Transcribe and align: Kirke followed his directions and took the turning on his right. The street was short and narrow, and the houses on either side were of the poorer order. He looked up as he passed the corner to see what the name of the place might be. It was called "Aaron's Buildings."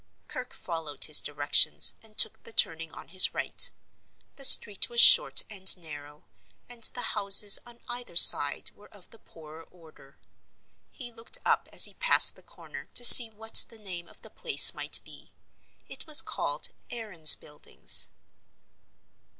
Kirke 0.27 0.53
followed 0.53 1.05
his 1.05 1.21
directions 1.21 1.93
and 2.01 2.17
took 2.17 2.41
the 2.41 2.51
turning 2.51 2.91
on 2.91 3.09
his 3.09 3.35
right. 3.35 3.69
The 4.35 4.45
street 4.45 4.89
was 4.89 4.99
short 4.99 5.43
and 5.47 5.77
narrow, 5.77 6.23
and 6.67 6.81
the 6.85 7.03
houses 7.13 7.59
on 7.67 7.79
either 7.87 8.15
side 8.15 8.71
were 8.73 8.87
of 8.87 9.11
the 9.11 9.19
poorer 9.19 9.61
order. 9.65 10.17
He 10.89 11.11
looked 11.11 11.37
up 11.45 11.69
as 11.71 11.85
he 11.85 11.93
passed 11.93 12.35
the 12.35 12.41
corner 12.41 12.89
to 12.95 13.05
see 13.05 13.29
what 13.29 13.65
the 13.69 13.77
name 13.77 14.07
of 14.07 14.23
the 14.23 14.31
place 14.31 14.73
might 14.73 14.99
be. 15.05 15.33
It 15.87 16.07
was 16.07 16.23
called 16.23 16.69
"Aaron's 16.89 17.35
Buildings." 17.35 18.09